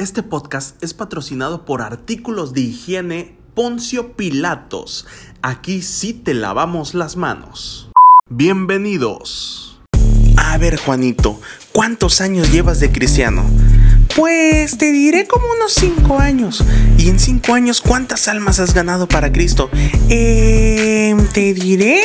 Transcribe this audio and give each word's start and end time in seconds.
Este 0.00 0.22
podcast 0.22 0.82
es 0.82 0.94
patrocinado 0.94 1.66
por 1.66 1.82
artículos 1.82 2.54
de 2.54 2.62
higiene 2.62 3.36
Poncio 3.52 4.14
Pilatos. 4.14 5.06
Aquí 5.42 5.82
sí 5.82 6.14
te 6.14 6.32
lavamos 6.32 6.94
las 6.94 7.16
manos. 7.16 7.90
Bienvenidos. 8.30 9.78
A 10.38 10.56
ver, 10.56 10.78
Juanito, 10.78 11.38
¿cuántos 11.72 12.22
años 12.22 12.50
llevas 12.50 12.80
de 12.80 12.90
cristiano? 12.90 13.44
Pues 14.16 14.78
te 14.78 14.90
diré 14.90 15.26
como 15.26 15.44
unos 15.54 15.74
5 15.74 16.18
años. 16.18 16.64
¿Y 16.96 17.10
en 17.10 17.20
5 17.20 17.52
años 17.52 17.82
cuántas 17.82 18.26
almas 18.26 18.58
has 18.58 18.72
ganado 18.72 19.06
para 19.06 19.30
Cristo? 19.30 19.68
Eh, 20.08 21.14
te 21.34 21.52
diré 21.52 22.00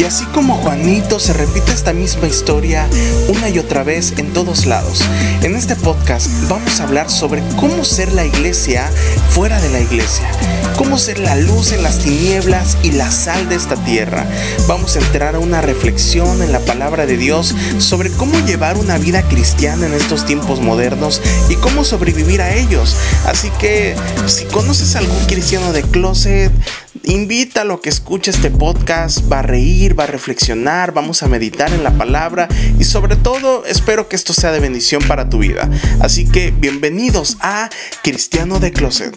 y 0.00 0.04
así 0.04 0.24
como 0.26 0.54
Juanito 0.54 1.18
se 1.18 1.34
repite 1.34 1.72
esta 1.72 1.92
misma 1.92 2.26
historia 2.26 2.88
una 3.28 3.50
y 3.50 3.58
otra 3.58 3.82
vez 3.82 4.14
en 4.16 4.32
todos 4.32 4.64
lados. 4.64 5.02
En 5.42 5.54
este 5.54 5.76
podcast 5.76 6.30
vamos 6.48 6.80
a 6.80 6.84
hablar 6.84 7.10
sobre 7.10 7.42
cómo 7.56 7.84
ser 7.84 8.10
la 8.14 8.24
iglesia 8.24 8.90
fuera 9.28 9.60
de 9.60 9.68
la 9.68 9.80
iglesia, 9.80 10.26
cómo 10.76 10.98
ser 10.98 11.18
la 11.18 11.36
luz 11.36 11.72
en 11.72 11.82
las 11.82 11.98
tinieblas 11.98 12.76
y 12.82 12.92
la 12.92 13.10
sal 13.10 13.48
de 13.48 13.54
esta 13.54 13.76
tierra. 13.84 14.26
Vamos 14.66 14.96
a 14.96 15.00
entrar 15.00 15.34
a 15.34 15.38
una 15.38 15.60
reflexión 15.60 16.42
en 16.42 16.52
la 16.52 16.60
palabra 16.60 17.06
de 17.06 17.16
Dios 17.16 17.54
sobre 17.78 18.10
cómo 18.10 18.38
llevar 18.40 18.76
una 18.76 18.98
vida 18.98 19.22
cristiana 19.22 19.86
en 19.86 19.94
estos 19.94 20.26
tiempos 20.26 20.60
modernos 20.60 21.20
y 21.48 21.56
cómo 21.56 21.84
sobrevivir 21.84 22.42
a 22.42 22.54
ellos. 22.54 22.96
Así 23.26 23.50
que 23.58 23.94
si 24.26 24.44
conoces 24.46 24.96
a 24.96 25.00
algún 25.00 25.24
cristiano 25.26 25.72
de 25.72 25.82
closet, 25.82 26.52
Invítalo 27.04 27.74
a 27.74 27.80
que 27.80 27.88
escuche 27.88 28.30
este 28.30 28.50
podcast, 28.50 29.30
va 29.30 29.38
a 29.38 29.42
reír, 29.42 29.98
va 29.98 30.04
a 30.04 30.06
reflexionar, 30.06 30.92
vamos 30.92 31.22
a 31.22 31.28
meditar 31.28 31.72
en 31.72 31.82
la 31.82 31.92
palabra 31.92 32.46
y 32.78 32.84
sobre 32.84 33.16
todo 33.16 33.64
espero 33.64 34.08
que 34.08 34.16
esto 34.16 34.32
sea 34.34 34.52
de 34.52 34.60
bendición 34.60 35.02
para 35.08 35.28
tu 35.28 35.38
vida. 35.38 35.70
Así 36.00 36.26
que 36.28 36.50
bienvenidos 36.50 37.38
a 37.40 37.70
Cristiano 38.02 38.60
de 38.60 38.72
Closet. 38.72 39.14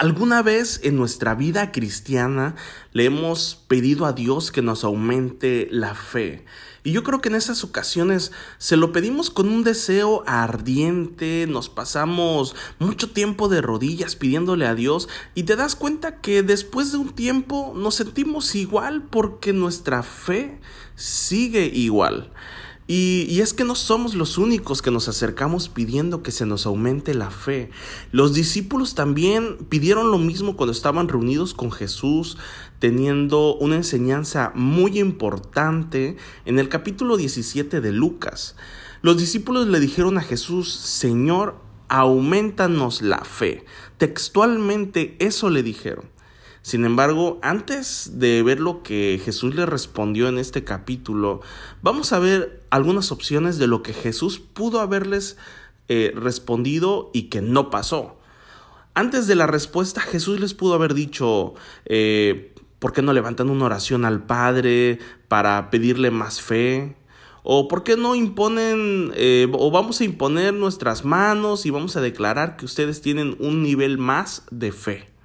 ¿Alguna 0.00 0.44
vez 0.44 0.78
en 0.84 0.94
nuestra 0.94 1.34
vida 1.34 1.72
cristiana 1.72 2.54
le 2.92 3.06
hemos 3.06 3.56
pedido 3.66 4.06
a 4.06 4.12
Dios 4.12 4.52
que 4.52 4.62
nos 4.62 4.84
aumente 4.84 5.66
la 5.72 5.96
fe? 5.96 6.44
Y 6.84 6.92
yo 6.92 7.02
creo 7.02 7.20
que 7.20 7.30
en 7.30 7.34
esas 7.34 7.64
ocasiones 7.64 8.30
se 8.58 8.76
lo 8.76 8.92
pedimos 8.92 9.28
con 9.28 9.48
un 9.48 9.64
deseo 9.64 10.22
ardiente, 10.24 11.46
nos 11.48 11.68
pasamos 11.68 12.54
mucho 12.78 13.10
tiempo 13.10 13.48
de 13.48 13.60
rodillas 13.60 14.14
pidiéndole 14.14 14.68
a 14.68 14.76
Dios 14.76 15.08
y 15.34 15.42
te 15.42 15.56
das 15.56 15.74
cuenta 15.74 16.20
que 16.20 16.44
después 16.44 16.92
de 16.92 16.98
un 16.98 17.12
tiempo 17.12 17.72
nos 17.74 17.96
sentimos 17.96 18.54
igual 18.54 19.02
porque 19.02 19.52
nuestra 19.52 20.04
fe 20.04 20.60
sigue 20.94 21.66
igual. 21.74 22.30
Y, 22.90 23.40
es 23.42 23.52
que 23.52 23.64
no 23.64 23.74
somos 23.74 24.14
los 24.14 24.38
únicos 24.38 24.80
que 24.80 24.90
nos 24.90 25.08
acercamos 25.08 25.68
pidiendo 25.68 26.22
que 26.22 26.30
se 26.30 26.46
nos 26.46 26.64
aumente 26.64 27.12
la 27.12 27.30
fe. 27.30 27.70
Los 28.12 28.32
discípulos 28.32 28.94
también 28.94 29.58
pidieron 29.68 30.10
lo 30.10 30.16
mismo 30.16 30.56
cuando 30.56 30.72
estaban 30.72 31.06
reunidos 31.06 31.52
con 31.52 31.70
Jesús, 31.70 32.38
teniendo 32.78 33.56
una 33.56 33.76
enseñanza 33.76 34.52
muy 34.54 34.98
importante 34.98 36.16
en 36.46 36.58
el 36.58 36.70
capítulo 36.70 37.18
17 37.18 37.82
de 37.82 37.92
Lucas. 37.92 38.56
Los 39.02 39.18
discípulos 39.18 39.66
le 39.68 39.80
dijeron 39.80 40.16
a 40.16 40.22
Jesús, 40.22 40.72
Señor, 40.72 41.56
aumentanos 41.88 43.02
la 43.02 43.18
fe. 43.18 43.66
Textualmente 43.98 45.14
eso 45.18 45.50
le 45.50 45.62
dijeron. 45.62 46.06
Sin 46.68 46.84
embargo, 46.84 47.38
antes 47.40 48.18
de 48.18 48.42
ver 48.42 48.60
lo 48.60 48.82
que 48.82 49.18
Jesús 49.24 49.54
le 49.54 49.64
respondió 49.64 50.28
en 50.28 50.36
este 50.36 50.64
capítulo, 50.64 51.40
vamos 51.80 52.12
a 52.12 52.18
ver 52.18 52.62
algunas 52.68 53.10
opciones 53.10 53.56
de 53.56 53.66
lo 53.66 53.82
que 53.82 53.94
Jesús 53.94 54.38
pudo 54.38 54.80
haberles 54.80 55.38
eh, 55.88 56.12
respondido 56.14 57.08
y 57.14 57.30
que 57.30 57.40
no 57.40 57.70
pasó. 57.70 58.18
Antes 58.92 59.26
de 59.26 59.34
la 59.34 59.46
respuesta, 59.46 60.02
Jesús 60.02 60.40
les 60.40 60.52
pudo 60.52 60.74
haber 60.74 60.92
dicho, 60.92 61.54
eh, 61.86 62.52
¿por 62.80 62.92
qué 62.92 63.00
no 63.00 63.14
levantan 63.14 63.48
una 63.48 63.64
oración 63.64 64.04
al 64.04 64.24
Padre 64.24 64.98
para 65.28 65.70
pedirle 65.70 66.10
más 66.10 66.42
fe? 66.42 66.96
¿O 67.44 67.66
por 67.66 67.82
qué 67.82 67.96
no 67.96 68.14
imponen 68.14 69.10
eh, 69.14 69.48
o 69.54 69.70
vamos 69.70 70.02
a 70.02 70.04
imponer 70.04 70.52
nuestras 70.52 71.06
manos 71.06 71.64
y 71.64 71.70
vamos 71.70 71.96
a 71.96 72.02
declarar 72.02 72.58
que 72.58 72.66
ustedes 72.66 73.00
tienen 73.00 73.36
un 73.38 73.62
nivel 73.62 73.96
más 73.96 74.44
de 74.50 74.70
fe? 74.70 75.17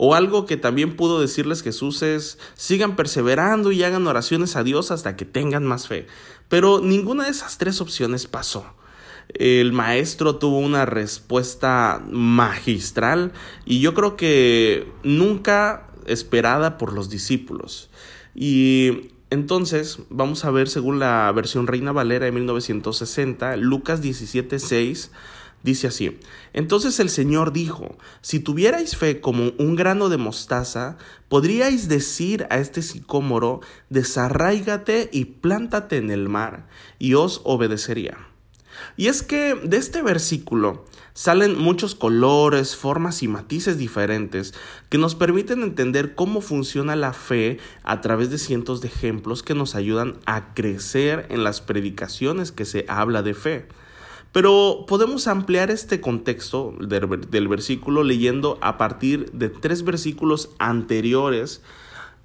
O 0.00 0.14
algo 0.14 0.46
que 0.46 0.56
también 0.56 0.94
pudo 0.94 1.20
decirles 1.20 1.64
Jesús 1.64 2.02
es, 2.02 2.38
sigan 2.54 2.94
perseverando 2.94 3.72
y 3.72 3.82
hagan 3.82 4.06
oraciones 4.06 4.54
a 4.54 4.62
Dios 4.62 4.92
hasta 4.92 5.16
que 5.16 5.24
tengan 5.24 5.66
más 5.66 5.88
fe. 5.88 6.06
Pero 6.48 6.80
ninguna 6.80 7.24
de 7.24 7.30
esas 7.30 7.58
tres 7.58 7.80
opciones 7.80 8.28
pasó. 8.28 8.64
El 9.34 9.72
maestro 9.72 10.36
tuvo 10.36 10.60
una 10.60 10.86
respuesta 10.86 12.00
magistral 12.08 13.32
y 13.64 13.80
yo 13.80 13.92
creo 13.94 14.16
que 14.16 14.86
nunca 15.02 15.88
esperada 16.06 16.78
por 16.78 16.92
los 16.92 17.10
discípulos. 17.10 17.90
Y 18.36 19.10
entonces, 19.30 19.98
vamos 20.10 20.44
a 20.44 20.52
ver 20.52 20.68
según 20.68 21.00
la 21.00 21.32
versión 21.32 21.66
Reina 21.66 21.90
Valera 21.90 22.26
de 22.26 22.32
1960, 22.32 23.56
Lucas 23.56 24.00
17:6 24.00 25.10
Dice 25.62 25.88
así, 25.88 26.18
entonces 26.52 27.00
el 27.00 27.10
Señor 27.10 27.52
dijo, 27.52 27.98
si 28.20 28.38
tuvierais 28.38 28.96
fe 28.96 29.20
como 29.20 29.52
un 29.58 29.74
grano 29.74 30.08
de 30.08 30.16
mostaza, 30.16 30.98
podríais 31.28 31.88
decir 31.88 32.46
a 32.50 32.58
este 32.58 32.80
sicómoro, 32.80 33.60
desarráigate 33.90 35.10
y 35.12 35.24
plántate 35.24 35.96
en 35.96 36.10
el 36.10 36.28
mar, 36.28 36.68
y 37.00 37.14
os 37.14 37.40
obedecería. 37.42 38.18
Y 38.96 39.08
es 39.08 39.22
que 39.22 39.56
de 39.56 39.76
este 39.76 40.02
versículo 40.02 40.84
salen 41.12 41.58
muchos 41.58 41.96
colores, 41.96 42.76
formas 42.76 43.24
y 43.24 43.28
matices 43.28 43.76
diferentes 43.76 44.54
que 44.88 44.98
nos 44.98 45.16
permiten 45.16 45.62
entender 45.62 46.14
cómo 46.14 46.40
funciona 46.40 46.94
la 46.94 47.12
fe 47.12 47.58
a 47.82 48.00
través 48.00 48.30
de 48.30 48.38
cientos 48.38 48.80
de 48.80 48.86
ejemplos 48.86 49.42
que 49.42 49.54
nos 49.54 49.74
ayudan 49.74 50.18
a 50.26 50.54
crecer 50.54 51.26
en 51.30 51.42
las 51.42 51.60
predicaciones 51.60 52.52
que 52.52 52.64
se 52.64 52.84
habla 52.88 53.22
de 53.22 53.34
fe. 53.34 53.66
Pero 54.32 54.84
podemos 54.86 55.26
ampliar 55.26 55.70
este 55.70 56.00
contexto 56.00 56.74
del, 56.80 57.48
versículo 57.48 58.04
leyendo 58.04 58.58
a 58.60 58.76
partir 58.76 59.30
de 59.32 59.48
tres 59.48 59.84
versículos 59.84 60.50
anteriores 60.58 61.62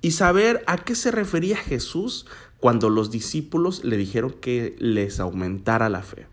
y 0.02 0.12
saber 0.12 0.64
a 0.68 0.78
qué 0.78 0.96
se 0.96 1.12
refería 1.12 1.56
Jesús 1.56 2.26
cuando 2.60 2.90
los 2.90 3.10
discípulos 3.10 3.84
le 3.84 3.98
dijeron 3.98 4.32
que 4.32 4.76
les 4.80 5.20
aumentara 5.20 5.90
la 5.90 6.04
fe. 6.04 6.28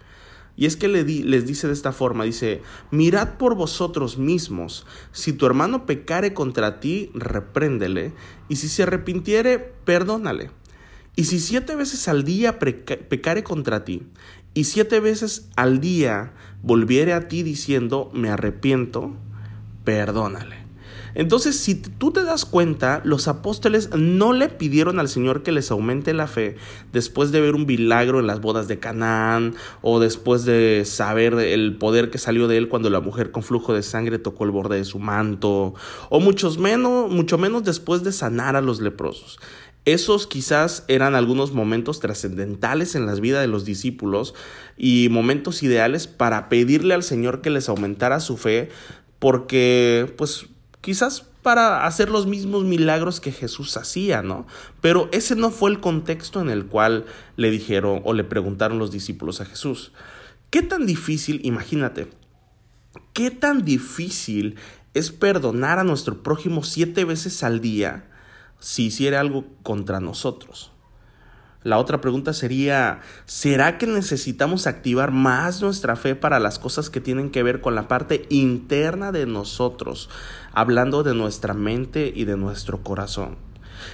Y 0.57 0.67
es 0.67 0.77
que 0.77 0.89
les 0.89 1.47
dice 1.47 1.69
de 1.69 1.73
esta 1.73 1.93
forma, 1.93 2.25
dice, 2.25 2.61
mirad 2.91 3.39
por 3.39 3.55
vosotros 3.55 4.19
mismos, 4.19 4.87
si 5.13 5.33
tu 5.33 5.47
hermano 5.47 5.87
pecare 5.87 6.35
contra 6.35 6.81
ti, 6.81 7.11
repréndele, 7.15 8.13
y 8.49 8.57
si 8.57 8.69
se 8.69 8.83
arrepintiere, 8.83 9.59
perdónale. 9.59 10.51
Y 11.17 11.25
si 11.25 11.41
siete 11.41 11.77
veces 11.77 12.09
al 12.09 12.25
día 12.25 12.59
pecare 12.59 13.43
contra 13.43 13.85
ti, 13.85 14.03
y 14.55 14.65
siete 14.65 15.01
veces 15.01 15.49
al 15.57 15.81
día 15.81 16.33
volviere 16.63 17.13
a 17.13 17.29
ti 17.29 17.43
diciendo, 17.43 18.11
me 18.13 18.31
arrepiento, 18.31 19.15
perdónale. 19.85 20.61
Entonces, 21.15 21.59
si 21.59 21.75
tú 21.75 22.13
te 22.13 22.23
das 22.23 22.45
cuenta, 22.45 23.01
los 23.05 23.27
apóstoles 23.27 23.91
no 23.97 24.33
le 24.33 24.49
pidieron 24.49 25.01
al 25.01 25.09
Señor 25.09 25.43
que 25.43 25.53
les 25.53 25.71
aumente 25.71 26.15
la 26.15 26.27
fe 26.27 26.57
después 26.93 27.33
de 27.33 27.41
ver 27.41 27.55
un 27.55 27.67
milagro 27.67 28.21
en 28.21 28.27
las 28.27 28.41
bodas 28.41 28.69
de 28.69 28.79
Canaán 28.79 29.55
o 29.83 29.99
después 29.99 30.45
de 30.45 30.85
saber 30.85 31.35
el 31.35 31.77
poder 31.77 32.11
que 32.11 32.19
salió 32.19 32.47
de 32.49 32.59
él 32.59 32.69
cuando 32.69 32.91
la 32.91 33.01
mujer 33.01 33.33
con 33.33 33.43
flujo 33.43 33.75
de 33.75 33.83
sangre 33.83 34.19
tocó 34.19 34.45
el 34.45 34.51
borde 34.51 34.77
de 34.77 34.85
su 34.85 34.99
manto 34.99 35.75
o 36.11 36.21
muchos 36.21 36.59
menos, 36.59 37.11
mucho 37.11 37.39
menos 37.39 37.65
después 37.65 38.05
de 38.05 38.13
sanar 38.13 38.55
a 38.55 38.61
los 38.61 38.81
leprosos. 38.81 39.41
Esos 39.87 40.27
quizás 40.27 40.85
eran 40.89 41.15
algunos 41.15 41.53
momentos 41.53 42.01
trascendentales 42.01 42.95
en 42.95 43.07
las 43.07 43.21
vidas 43.21 43.41
de 43.41 43.49
los 43.49 43.65
discípulos 43.65 44.35
y 44.77 45.09
momentos 45.11 45.63
ideales 45.63 46.07
para 46.07 46.49
pedirle 46.51 46.93
al 46.95 47.03
Señor 47.03 47.41
que 47.41 47.51
les 47.51 47.69
aumentara 47.69 48.21
su 48.21 48.37
fe 48.37 48.69
porque 49.19 50.13
pues 50.19 50.47
quizás 50.81 51.23
para 51.43 51.87
hacer 51.87 52.11
los 52.11 52.27
mismos 52.27 52.65
milagros 52.65 53.21
que 53.21 53.33
Jesús 53.33 53.77
hacía, 53.77 54.23
¿no? 54.23 54.47
Pero 54.83 55.09
ese 55.13 55.37
no 55.37 55.51
fue 55.51 55.71
el 55.71 55.81
contexto 55.81 56.41
en 56.41 56.51
el 56.51 56.67
cual 56.67 57.07
le 57.37 57.51
dijeron 57.51 58.03
o 58.05 58.13
le 58.13 58.25
preguntaron 58.25 58.79
los 58.79 58.91
discípulos 58.91 59.41
a 59.41 59.47
Jesús. 59.47 59.93
¿Qué 60.51 60.63
tan 60.63 60.85
difícil, 60.85 61.41
imagínate, 61.45 62.09
qué 63.15 63.31
tan 63.31 63.65
difícil 63.65 64.57
es 64.93 65.11
perdonar 65.11 65.79
a 65.79 65.85
nuestro 65.85 66.23
prójimo 66.23 66.65
siete 66.65 67.05
veces 67.05 67.43
al 67.43 67.61
día 67.61 68.10
si 68.61 68.87
hiciera 68.87 69.21
algo 69.21 69.45
contra 69.63 70.01
nosotros. 70.01 70.71
La 71.63 71.79
otra 71.79 72.01
pregunta 72.01 72.33
sería, 72.33 73.01
¿será 73.27 73.77
que 73.77 73.87
necesitamos 73.87 74.67
activar 74.67 75.11
más 75.11 75.61
nuestra 75.61 75.95
fe 75.95 76.15
para 76.15 76.41
las 76.41 76.59
cosas 76.59 76.89
que 76.89 77.03
tienen 77.03 77.31
que 77.31 77.43
ver 77.43 77.61
con 77.61 77.75
la 77.75 77.87
parte 77.87 78.25
interna 78.31 79.13
de 79.13 79.27
nosotros, 79.27 80.09
hablando 80.53 81.03
de 81.03 81.15
nuestra 81.15 81.53
mente 81.53 82.11
y 82.15 82.25
de 82.25 82.39
nuestro 82.39 82.83
corazón? 82.83 83.37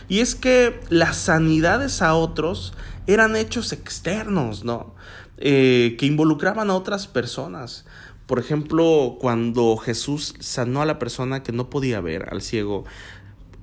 Y 0.09 0.21
es 0.21 0.37
que 0.37 0.81
las 0.91 1.17
sanidades 1.17 2.03
a 2.03 2.15
otros 2.15 2.73
eran 3.09 3.35
hechos 3.35 3.73
externos, 3.73 4.65
¿no? 4.65 4.95
Eh, 5.39 5.97
que 5.99 6.07
involucraban 6.07 6.71
a 6.71 6.75
otras 6.75 7.09
personas. 7.09 7.85
Por 8.27 8.39
ejemplo, 8.39 9.17
cuando 9.21 9.77
Jesús 9.77 10.35
sanó 10.39 10.83
a 10.83 10.87
la 10.87 11.01
persona 11.01 11.43
que 11.43 11.53
no 11.53 11.69
podía 11.69 12.01
ver, 12.01 12.29
al 12.31 12.43
ciego, 12.43 12.85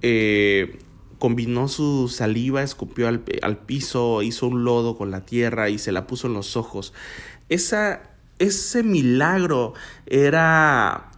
eh, 0.02 0.80
combinó 1.24 1.70
su 1.70 2.10
saliva, 2.10 2.64
escupió 2.64 3.08
al, 3.08 3.24
al, 3.44 3.58
piso, 3.60 4.24
hizo 4.24 4.48
un 4.48 4.66
lodo 4.66 4.98
con 4.98 5.10
la 5.10 5.22
tierra 5.22 5.70
y 5.70 5.78
se 5.78 5.94
la 5.94 6.06
puso 6.06 6.28
en 6.28 6.34
los 6.34 6.58
ojos. 6.58 6.92
Esa, 7.48 8.02
ese 8.40 8.84
milagro 8.84 9.74
era 10.06 11.12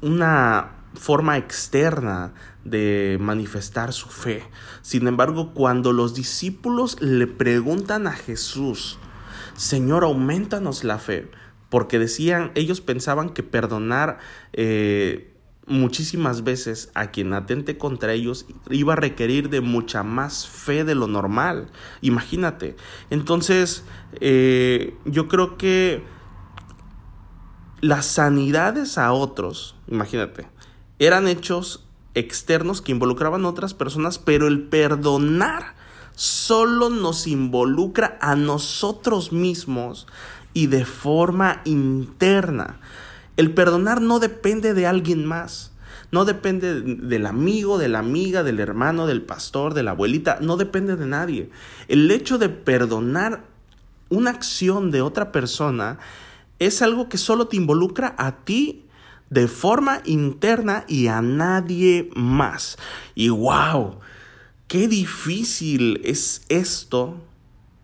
una 0.00 0.76
forma 0.94 1.38
externa 1.38 2.34
de 2.62 3.18
manifestar 3.20 3.92
su 3.92 4.08
fe. 4.10 4.44
Sin 4.82 5.08
embargo, 5.08 5.52
cuando 5.54 5.92
los 5.92 6.14
discípulos 6.14 6.96
le 7.00 7.26
preguntan 7.26 8.06
a 8.06 8.12
Jesús, 8.12 8.96
Señor, 9.56 10.04
aumentanos 10.04 10.84
la 10.84 11.00
fe, 11.00 11.32
porque 11.68 11.98
decían, 11.98 12.52
ellos 12.54 12.80
pensaban 12.80 13.30
que 13.30 13.42
perdonar 13.42 14.20
eh, 14.52 15.34
muchísimas 15.68 16.44
veces 16.44 16.90
a 16.94 17.10
quien 17.10 17.32
atente 17.32 17.78
contra 17.78 18.12
ellos 18.12 18.46
iba 18.70 18.94
a 18.94 18.96
requerir 18.96 19.50
de 19.50 19.60
mucha 19.60 20.02
más 20.02 20.48
fe 20.48 20.84
de 20.84 20.94
lo 20.94 21.06
normal. 21.06 21.68
Imagínate. 22.00 22.76
Entonces, 23.10 23.84
eh, 24.20 24.96
yo 25.04 25.28
creo 25.28 25.56
que 25.56 26.02
las 27.80 28.06
sanidades 28.06 28.98
a 28.98 29.12
otros, 29.12 29.76
imagínate, 29.86 30.48
eran 30.98 31.28
hechos 31.28 31.84
externos 32.14 32.80
que 32.82 32.92
involucraban 32.92 33.44
a 33.44 33.48
otras 33.48 33.74
personas, 33.74 34.18
pero 34.18 34.48
el 34.48 34.62
perdonar 34.62 35.74
solo 36.14 36.90
nos 36.90 37.28
involucra 37.28 38.18
a 38.20 38.34
nosotros 38.34 39.32
mismos 39.32 40.08
y 40.52 40.66
de 40.66 40.84
forma 40.84 41.62
interna. 41.64 42.80
El 43.38 43.54
perdonar 43.54 44.00
no 44.00 44.18
depende 44.18 44.74
de 44.74 44.88
alguien 44.88 45.24
más. 45.24 45.70
No 46.10 46.24
depende 46.24 46.80
del 46.82 47.24
amigo, 47.24 47.78
de 47.78 47.88
la 47.88 48.00
amiga, 48.00 48.42
del 48.42 48.58
hermano, 48.58 49.06
del 49.06 49.22
pastor, 49.22 49.74
de 49.74 49.84
la 49.84 49.92
abuelita. 49.92 50.38
No 50.40 50.56
depende 50.56 50.96
de 50.96 51.06
nadie. 51.06 51.50
El 51.86 52.10
hecho 52.10 52.38
de 52.38 52.48
perdonar 52.48 53.44
una 54.08 54.30
acción 54.30 54.90
de 54.90 55.02
otra 55.02 55.30
persona 55.30 56.00
es 56.58 56.82
algo 56.82 57.08
que 57.08 57.16
solo 57.16 57.46
te 57.46 57.56
involucra 57.56 58.16
a 58.18 58.38
ti 58.38 58.86
de 59.30 59.46
forma 59.46 60.02
interna 60.04 60.84
y 60.88 61.06
a 61.06 61.22
nadie 61.22 62.10
más. 62.16 62.76
Y 63.14 63.28
wow, 63.28 64.00
qué 64.66 64.88
difícil 64.88 66.00
es 66.02 66.42
esto 66.48 67.20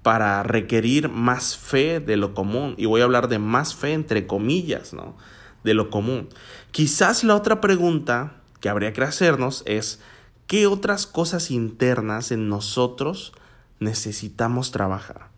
para 0.02 0.42
requerir 0.42 1.10
más 1.10 1.56
fe 1.56 2.00
de 2.00 2.16
lo 2.16 2.34
común. 2.34 2.74
Y 2.76 2.86
voy 2.86 3.02
a 3.02 3.04
hablar 3.04 3.28
de 3.28 3.38
más 3.38 3.76
fe 3.76 3.92
entre 3.92 4.26
comillas, 4.26 4.92
¿no? 4.92 5.14
De 5.64 5.74
lo 5.74 5.90
común. 5.90 6.28
Quizás 6.70 7.24
la 7.24 7.34
otra 7.34 7.60
pregunta 7.60 8.36
que 8.60 8.68
habría 8.68 8.92
que 8.92 9.02
hacernos 9.02 9.64
es, 9.66 10.00
¿qué 10.46 10.66
otras 10.66 11.06
cosas 11.06 11.50
internas 11.50 12.30
en 12.30 12.48
nosotros 12.48 13.32
necesitamos 13.80 14.70
trabajar? 14.70 15.34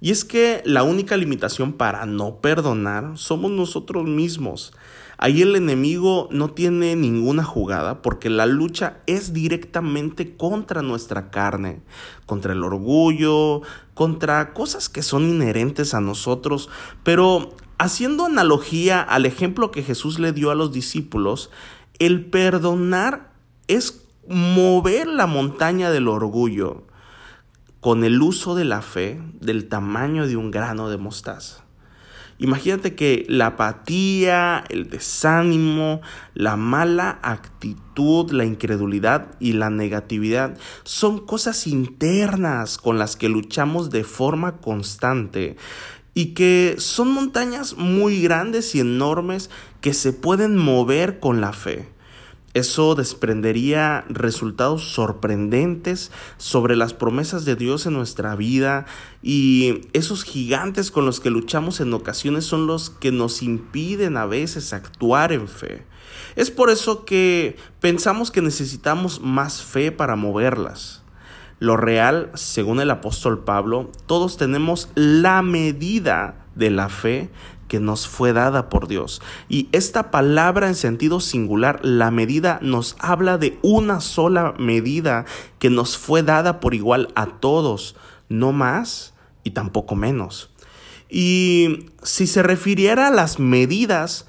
Y 0.00 0.10
es 0.10 0.24
que 0.24 0.62
la 0.64 0.82
única 0.82 1.16
limitación 1.16 1.72
para 1.72 2.04
no 2.06 2.36
perdonar 2.36 3.16
somos 3.16 3.50
nosotros 3.50 4.04
mismos. 4.04 4.72
Ahí 5.18 5.40
el 5.40 5.56
enemigo 5.56 6.28
no 6.30 6.50
tiene 6.50 6.94
ninguna 6.94 7.42
jugada 7.42 8.02
porque 8.02 8.28
la 8.28 8.44
lucha 8.44 8.98
es 9.06 9.32
directamente 9.32 10.36
contra 10.36 10.82
nuestra 10.82 11.30
carne, 11.30 11.80
contra 12.26 12.52
el 12.52 12.62
orgullo, 12.62 13.62
contra 13.94 14.52
cosas 14.52 14.90
que 14.90 15.02
son 15.02 15.24
inherentes 15.24 15.94
a 15.94 16.02
nosotros. 16.02 16.68
Pero 17.02 17.54
haciendo 17.78 18.26
analogía 18.26 19.00
al 19.00 19.26
ejemplo 19.26 19.70
que 19.70 19.82
Jesús 19.82 20.18
le 20.18 20.32
dio 20.32 20.50
a 20.50 20.54
los 20.54 20.72
discípulos, 20.72 21.50
el 21.98 22.24
perdonar 22.24 23.32
es 23.68 24.06
mover 24.28 25.06
la 25.06 25.26
montaña 25.26 25.90
del 25.90 26.08
orgullo 26.08 26.86
con 27.80 28.04
el 28.04 28.20
uso 28.20 28.54
de 28.54 28.64
la 28.64 28.82
fe 28.82 29.20
del 29.40 29.68
tamaño 29.68 30.26
de 30.26 30.36
un 30.36 30.50
grano 30.50 30.90
de 30.90 30.96
mostaza. 30.96 31.66
Imagínate 32.38 32.94
que 32.94 33.24
la 33.28 33.46
apatía, 33.46 34.62
el 34.68 34.90
desánimo, 34.90 36.02
la 36.34 36.56
mala 36.56 37.18
actitud, 37.22 38.30
la 38.30 38.44
incredulidad 38.44 39.28
y 39.40 39.54
la 39.54 39.70
negatividad 39.70 40.58
son 40.82 41.24
cosas 41.24 41.66
internas 41.66 42.76
con 42.76 42.98
las 42.98 43.16
que 43.16 43.30
luchamos 43.30 43.88
de 43.88 44.04
forma 44.04 44.58
constante 44.58 45.56
y 46.16 46.28
que 46.28 46.76
son 46.78 47.12
montañas 47.12 47.76
muy 47.76 48.22
grandes 48.22 48.74
y 48.74 48.80
enormes 48.80 49.50
que 49.82 49.92
se 49.92 50.14
pueden 50.14 50.56
mover 50.56 51.20
con 51.20 51.42
la 51.42 51.52
fe. 51.52 51.90
Eso 52.54 52.94
desprendería 52.94 54.06
resultados 54.08 54.94
sorprendentes 54.94 56.10
sobre 56.38 56.74
las 56.74 56.94
promesas 56.94 57.44
de 57.44 57.54
Dios 57.54 57.84
en 57.84 57.92
nuestra 57.92 58.34
vida 58.34 58.86
y 59.22 59.82
esos 59.92 60.24
gigantes 60.24 60.90
con 60.90 61.04
los 61.04 61.20
que 61.20 61.28
luchamos 61.28 61.80
en 61.80 61.92
ocasiones 61.92 62.46
son 62.46 62.66
los 62.66 62.88
que 62.88 63.12
nos 63.12 63.42
impiden 63.42 64.16
a 64.16 64.24
veces 64.24 64.72
actuar 64.72 65.32
en 65.32 65.48
fe. 65.48 65.84
Es 66.34 66.50
por 66.50 66.70
eso 66.70 67.04
que 67.04 67.58
pensamos 67.80 68.30
que 68.30 68.40
necesitamos 68.40 69.20
más 69.20 69.62
fe 69.62 69.92
para 69.92 70.16
moverlas. 70.16 71.02
Lo 71.58 71.76
real, 71.76 72.30
según 72.34 72.80
el 72.80 72.90
apóstol 72.90 73.44
Pablo, 73.44 73.90
todos 74.06 74.36
tenemos 74.36 74.90
la 74.94 75.42
medida 75.42 76.46
de 76.54 76.70
la 76.70 76.88
fe 76.88 77.30
que 77.68 77.80
nos 77.80 78.06
fue 78.06 78.32
dada 78.32 78.68
por 78.68 78.88
Dios. 78.88 79.22
Y 79.48 79.68
esta 79.72 80.10
palabra 80.10 80.68
en 80.68 80.74
sentido 80.74 81.20
singular, 81.20 81.80
la 81.82 82.10
medida, 82.10 82.58
nos 82.62 82.96
habla 82.98 83.38
de 83.38 83.58
una 83.62 84.00
sola 84.00 84.54
medida 84.58 85.24
que 85.58 85.70
nos 85.70 85.96
fue 85.96 86.22
dada 86.22 86.60
por 86.60 86.74
igual 86.74 87.08
a 87.14 87.26
todos, 87.26 87.96
no 88.28 88.52
más 88.52 89.14
y 89.42 89.50
tampoco 89.50 89.96
menos. 89.96 90.50
Y 91.08 91.90
si 92.02 92.26
se 92.26 92.42
refiriera 92.42 93.08
a 93.08 93.12
las 93.12 93.38
medidas, 93.38 94.26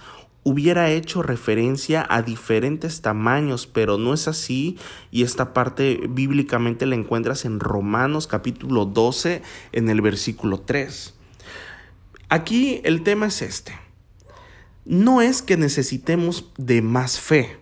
hubiera 0.47 0.89
hecho 0.91 1.21
referencia 1.23 2.07
a 2.09 2.21
diferentes 2.21 3.01
tamaños, 3.01 3.67
pero 3.67 3.97
no 3.97 4.13
es 4.13 4.29
así 4.29 4.77
y 5.11 5.23
esta 5.23 5.53
parte 5.53 5.99
bíblicamente 6.09 6.85
la 6.85 6.95
encuentras 6.95 7.44
en 7.44 7.59
Romanos 7.59 8.27
capítulo 8.27 8.85
12 8.85 9.42
en 9.73 9.89
el 9.89 9.99
versículo 9.99 10.61
3. 10.61 11.16
Aquí 12.30 12.80
el 12.85 13.04
tema 13.04 13.25
es 13.25 13.42
este. 13.42 13.73
No 14.85 15.21
es 15.21 15.42
que 15.42 15.57
necesitemos 15.57 16.49
de 16.57 16.81
más 16.81 17.19
fe. 17.19 17.59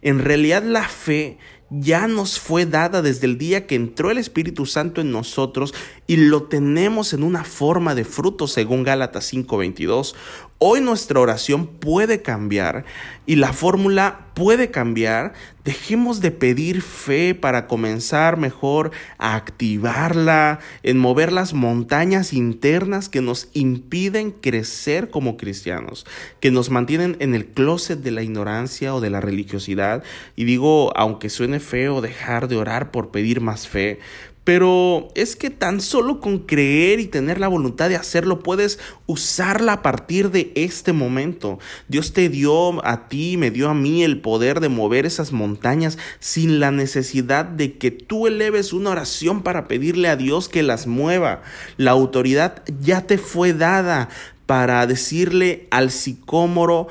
En 0.00 0.18
realidad 0.18 0.62
la 0.62 0.88
fe 0.88 1.36
ya 1.70 2.06
nos 2.06 2.38
fue 2.38 2.66
dada 2.66 3.02
desde 3.02 3.26
el 3.26 3.38
día 3.38 3.66
que 3.66 3.74
entró 3.74 4.10
el 4.10 4.18
Espíritu 4.18 4.66
Santo 4.66 5.00
en 5.00 5.10
nosotros 5.10 5.74
y 6.06 6.16
lo 6.16 6.44
tenemos 6.44 7.12
en 7.12 7.22
una 7.22 7.44
forma 7.44 7.94
de 7.94 8.04
fruto 8.04 8.46
según 8.46 8.84
Gálatas 8.84 9.32
5:22. 9.32 10.14
Hoy 10.58 10.80
nuestra 10.80 11.18
oración 11.18 11.66
puede 11.66 12.22
cambiar 12.22 12.84
y 13.26 13.36
la 13.36 13.52
fórmula 13.52 14.26
puede 14.34 14.70
cambiar. 14.70 15.32
Dejemos 15.64 16.20
de 16.20 16.30
pedir 16.30 16.80
fe 16.80 17.34
para 17.34 17.66
comenzar 17.66 18.36
mejor 18.36 18.92
a 19.18 19.34
activarla, 19.34 20.60
en 20.84 20.98
mover 20.98 21.32
las 21.32 21.54
montañas 21.54 22.32
internas 22.32 23.08
que 23.08 23.20
nos 23.20 23.48
impiden 23.52 24.30
crecer 24.30 25.10
como 25.10 25.36
cristianos, 25.36 26.06
que 26.38 26.52
nos 26.52 26.70
mantienen 26.70 27.16
en 27.18 27.34
el 27.34 27.46
closet 27.46 27.98
de 27.98 28.12
la 28.12 28.22
ignorancia 28.22 28.94
o 28.94 29.00
de 29.00 29.10
la 29.10 29.20
religiosidad. 29.20 30.04
Y 30.36 30.44
digo, 30.44 30.96
aunque 30.96 31.30
suene 31.30 31.58
feo 31.58 32.00
dejar 32.00 32.46
de 32.46 32.56
orar 32.56 32.92
por 32.92 33.10
pedir 33.10 33.40
más 33.40 33.66
fe, 33.66 33.98
pero 34.44 35.08
es 35.14 35.36
que 35.36 35.48
tan 35.50 35.80
solo 35.80 36.20
con 36.20 36.40
creer 36.40 37.00
y 37.00 37.06
tener 37.06 37.40
la 37.40 37.48
voluntad 37.48 37.88
de 37.88 37.96
hacerlo 37.96 38.40
puedes 38.40 38.78
usarla 39.06 39.72
a 39.72 39.82
partir 39.82 40.30
de 40.30 40.52
este 40.54 40.92
momento. 40.92 41.58
Dios 41.88 42.12
te 42.12 42.28
dio 42.28 42.84
a 42.86 43.08
ti, 43.08 43.36
me 43.38 43.50
dio 43.50 43.70
a 43.70 43.74
mí 43.74 44.04
el 44.04 44.20
poder 44.20 44.60
de 44.60 44.68
mover 44.68 45.06
esas 45.06 45.32
montañas 45.32 45.98
sin 46.20 46.60
la 46.60 46.70
necesidad 46.70 47.46
de 47.46 47.78
que 47.78 47.90
tú 47.90 48.26
eleves 48.26 48.74
una 48.74 48.90
oración 48.90 49.42
para 49.42 49.66
pedirle 49.66 50.08
a 50.08 50.16
Dios 50.16 50.50
que 50.50 50.62
las 50.62 50.86
mueva. 50.86 51.42
La 51.78 51.92
autoridad 51.92 52.62
ya 52.80 53.06
te 53.06 53.16
fue 53.16 53.54
dada 53.54 54.10
para 54.46 54.86
decirle 54.86 55.66
al 55.70 55.90
sicómoro, 55.90 56.88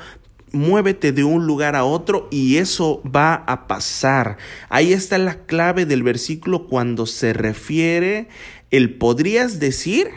muévete 0.54 1.12
de 1.12 1.24
un 1.24 1.46
lugar 1.46 1.76
a 1.76 1.84
otro 1.84 2.28
y 2.30 2.56
eso 2.56 3.02
va 3.04 3.34
a 3.34 3.66
pasar. 3.66 4.38
Ahí 4.68 4.92
está 4.92 5.18
la 5.18 5.44
clave 5.44 5.84
del 5.84 6.02
versículo 6.02 6.66
cuando 6.66 7.06
se 7.06 7.32
refiere 7.32 8.28
el 8.70 8.94
podrías 8.94 9.60
decir 9.60 10.08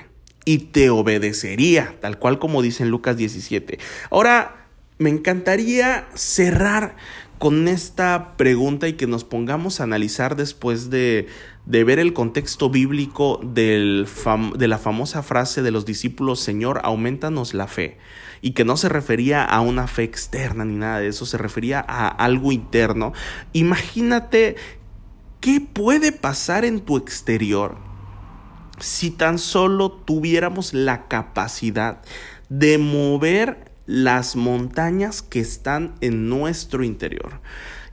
y 0.46 0.60
te 0.60 0.89
obedecería, 0.89 1.96
tal 2.00 2.20
cual 2.20 2.39
como 2.39 2.62
dice 2.62 2.84
en 2.84 2.89
Lucas 2.89 3.17
17. 3.17 3.79
Ahora, 4.10 4.67
me 4.98 5.10
encantaría 5.10 6.08
cerrar 6.15 6.96
con 7.39 7.67
esta 7.67 8.36
pregunta 8.38 8.88
y 8.88 8.94
que 8.94 9.08
nos 9.08 9.24
pongamos 9.24 9.79
a 9.79 9.84
analizar 9.84 10.36
después 10.36 10.89
de, 10.89 11.27
de 11.65 11.84
ver 11.84 12.00
el 12.00 12.13
contexto 12.13 12.70
bíblico 12.70 13.39
del 13.44 14.08
de 14.56 14.67
la 14.67 14.77
famosa 14.77 15.22
frase 15.22 15.62
de 15.62 15.72
los 15.72 15.86
discípulos, 15.86 16.39
Señor, 16.39 16.82
aumentanos 16.84 17.53
la 17.53 17.67
fe. 17.67 17.98
Y 18.41 18.51
que 18.51 18.65
no 18.65 18.77
se 18.77 18.89
refería 18.89 19.44
a 19.44 19.62
una 19.62 19.88
fe 19.88 20.03
externa 20.03 20.65
ni 20.65 20.75
nada 20.75 21.00
de 21.00 21.08
eso, 21.08 21.25
se 21.25 21.38
refería 21.38 21.84
a 21.88 22.08
algo 22.08 22.51
interno. 22.51 23.13
Imagínate 23.53 24.56
qué 25.39 25.62
puede 25.62 26.12
pasar 26.12 26.65
en 26.65 26.82
tu 26.82 26.98
exterior 26.98 27.77
si 28.79 29.12
tan 29.12 29.39
solo 29.39 29.91
tuviéramos 29.91 30.74
la 30.74 31.08
capacidad 31.08 32.01
de 32.50 32.77
mover 32.77 33.66
las 33.88 34.36
montañas 34.36 35.22
que 35.22 35.39
están 35.39 35.96
en 36.01 36.29
nuestro 36.29 36.84
interior. 36.84 37.41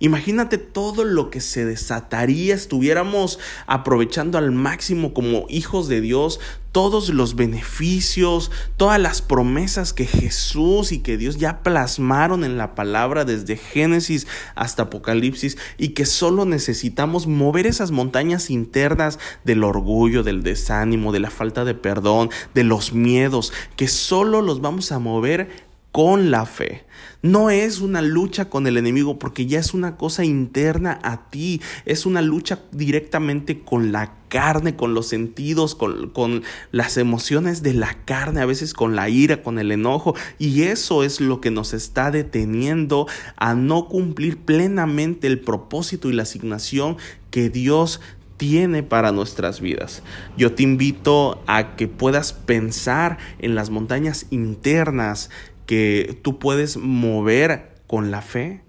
Imagínate 0.01 0.59
todo 0.59 1.05
lo 1.05 1.31
que 1.31 1.41
se 1.41 1.65
desataría, 1.65 2.55
estuviéramos 2.55 3.39
aprovechando 3.67 4.37
al 4.37 4.51
máximo 4.51 5.15
como 5.15 5.47
hijos 5.49 5.89
de 5.89 6.01
Dios 6.01 6.41
todos 6.73 7.09
los 7.11 7.37
beneficios, 7.37 8.51
todas 8.77 9.01
las 9.01 9.23
promesas 9.23 9.93
que 9.93 10.07
Jesús 10.07 10.91
y 10.91 10.99
que 10.99 11.17
Dios 11.17 11.37
ya 11.37 11.63
plasmaron 11.63 12.43
en 12.43 12.59
la 12.59 12.75
palabra 12.75 13.25
desde 13.25 13.57
Génesis 13.57 14.27
hasta 14.57 14.83
Apocalipsis 14.83 15.57
y 15.79 15.91
que 15.91 16.05
solo 16.05 16.45
necesitamos 16.45 17.29
mover 17.29 17.67
esas 17.67 17.93
montañas 17.93 18.51
internas 18.51 19.21
del 19.45 19.63
orgullo, 19.63 20.25
del 20.25 20.43
desánimo, 20.43 21.13
de 21.13 21.21
la 21.21 21.31
falta 21.31 21.65
de 21.65 21.75
perdón, 21.75 22.31
de 22.53 22.65
los 22.65 22.93
miedos, 22.93 23.53
que 23.77 23.87
solo 23.87 24.43
los 24.43 24.61
vamos 24.61 24.91
a 24.91 24.99
mover 24.99 25.73
con 25.95 26.33
la 26.33 26.45
fe. 26.45 26.83
No 27.23 27.51
es 27.51 27.79
una 27.79 28.03
lucha 28.03 28.51
con 28.51 28.67
el 28.67 28.79
enemigo 28.79 29.17
porque 29.21 29.47
ya 29.47 29.61
es 29.61 29.75
una 29.75 29.97
cosa 29.97 30.25
interna 30.25 30.99
a 31.05 31.31
ti, 31.31 31.61
es 31.87 32.05
una 32.05 32.21
lucha 32.21 32.59
directamente 32.73 33.61
con 33.61 33.93
la 33.93 34.17
carne, 34.29 34.75
con 34.75 34.93
los 34.93 35.07
sentidos, 35.07 35.77
con, 35.77 36.11
con, 36.11 36.43
las 36.73 36.97
emociones 36.97 37.63
de 37.63 37.75
la 37.75 37.95
carne, 38.07 38.41
a 38.41 38.47
veces 38.47 38.75
con 38.75 38.97
la 38.97 39.09
ira, 39.09 39.45
con 39.45 39.61
el 39.61 39.71
enojo. 39.71 40.17
Y 40.37 40.63
eso 40.63 41.05
es 41.05 41.21
lo 41.21 41.41
que 41.41 41.53
nos 41.53 41.75
está 41.75 42.11
deteniendo 42.11 43.07
a 43.37 43.55
no 43.55 43.87
cumplir 43.87 44.39
plenamente 44.39 45.29
el 45.29 45.39
propósito 45.39 46.11
y 46.11 46.13
la 46.13 46.25
asignación 46.25 46.97
que 47.31 47.51
Dios 47.51 48.01
tiene 48.37 48.83
para 48.83 49.13
nuestras 49.13 49.61
vidas. 49.61 50.03
Yo 50.37 50.53
te 50.55 50.65
invito 50.65 51.43
a 51.47 51.77
que 51.77 51.87
puedas 51.87 52.33
pensar 52.33 53.19
en 53.39 53.55
las 53.55 53.71
montañas 53.71 54.27
internas 54.31 55.31
que 55.67 56.19
tú 56.23 56.39
puedes 56.39 56.77
mover 56.77 57.75
con 57.87 58.11
la 58.11 58.23
fe 58.23 58.65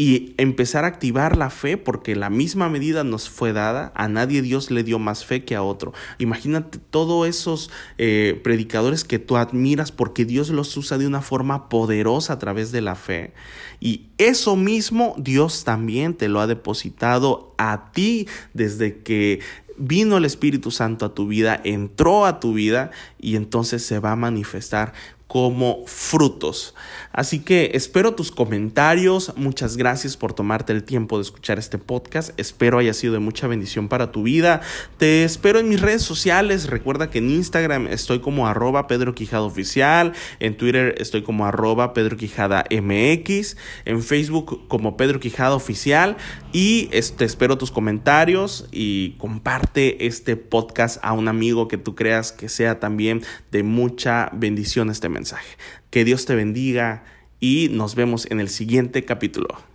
y 0.00 0.32
empezar 0.38 0.84
a 0.84 0.88
activar 0.88 1.36
la 1.36 1.50
fe 1.50 1.76
porque 1.76 2.16
la 2.16 2.30
misma 2.30 2.70
medida 2.70 3.04
nos 3.04 3.28
fue 3.28 3.52
dada, 3.52 3.92
a 3.94 4.08
nadie 4.08 4.40
Dios 4.40 4.70
le 4.70 4.82
dio 4.82 4.98
más 4.98 5.26
fe 5.26 5.44
que 5.44 5.54
a 5.54 5.62
otro. 5.62 5.92
Imagínate 6.16 6.78
todos 6.78 7.28
esos 7.28 7.70
eh, 7.98 8.40
predicadores 8.42 9.04
que 9.04 9.18
tú 9.18 9.36
admiras 9.36 9.92
porque 9.92 10.24
Dios 10.24 10.48
los 10.48 10.74
usa 10.78 10.96
de 10.96 11.06
una 11.06 11.20
forma 11.20 11.68
poderosa 11.68 12.32
a 12.32 12.38
través 12.38 12.72
de 12.72 12.80
la 12.80 12.94
fe. 12.94 13.34
Y 13.78 14.06
eso 14.16 14.56
mismo 14.56 15.14
Dios 15.18 15.64
también 15.64 16.14
te 16.14 16.30
lo 16.30 16.40
ha 16.40 16.46
depositado 16.46 17.54
a 17.58 17.92
ti 17.92 18.26
desde 18.54 19.02
que 19.02 19.40
vino 19.76 20.16
el 20.16 20.24
Espíritu 20.24 20.70
Santo 20.70 21.04
a 21.04 21.14
tu 21.14 21.26
vida, 21.26 21.60
entró 21.62 22.24
a 22.24 22.40
tu 22.40 22.54
vida 22.54 22.90
y 23.18 23.36
entonces 23.36 23.84
se 23.84 23.98
va 23.98 24.12
a 24.12 24.16
manifestar 24.16 24.94
como 25.30 25.84
frutos. 25.86 26.74
Así 27.12 27.38
que 27.38 27.70
espero 27.74 28.16
tus 28.16 28.32
comentarios. 28.32 29.32
Muchas 29.36 29.76
gracias 29.76 30.16
por 30.16 30.32
tomarte 30.32 30.72
el 30.72 30.82
tiempo 30.82 31.18
de 31.18 31.22
escuchar 31.22 31.56
este 31.56 31.78
podcast. 31.78 32.30
Espero 32.36 32.78
haya 32.78 32.92
sido 32.94 33.12
de 33.12 33.20
mucha 33.20 33.46
bendición 33.46 33.86
para 33.86 34.10
tu 34.10 34.24
vida. 34.24 34.60
Te 34.98 35.22
espero 35.22 35.60
en 35.60 35.68
mis 35.68 35.80
redes 35.80 36.02
sociales. 36.02 36.66
Recuerda 36.66 37.10
que 37.10 37.18
en 37.18 37.30
Instagram 37.30 37.86
estoy 37.86 38.18
como 38.18 38.48
arroba 38.48 38.88
Pedro 38.88 39.14
Quijada 39.14 39.44
Oficial. 39.44 40.14
En 40.40 40.56
Twitter 40.56 40.96
estoy 40.98 41.22
como 41.22 41.46
arroba 41.46 41.94
Pedro 41.94 42.16
Quijada 42.16 42.64
MX. 42.68 43.56
En 43.84 44.02
Facebook 44.02 44.66
como 44.66 44.96
Pedro 44.96 45.20
Quijada 45.20 45.54
Oficial. 45.54 46.16
Y 46.52 46.86
te 47.16 47.24
espero 47.24 47.56
tus 47.56 47.70
comentarios 47.70 48.66
y 48.72 49.10
comparte 49.18 50.06
este 50.06 50.34
podcast 50.34 50.98
a 51.02 51.12
un 51.12 51.28
amigo 51.28 51.68
que 51.68 51.78
tú 51.78 51.94
creas 51.94 52.32
que 52.32 52.48
sea 52.48 52.80
también 52.80 53.22
de 53.52 53.62
mucha 53.62 54.28
bendición 54.32 54.90
este 54.90 55.08
mensaje. 55.20 55.56
Que 55.90 56.04
Dios 56.04 56.24
te 56.24 56.34
bendiga 56.34 57.04
y 57.40 57.68
nos 57.70 57.94
vemos 57.94 58.26
en 58.30 58.40
el 58.40 58.48
siguiente 58.48 59.04
capítulo. 59.04 59.69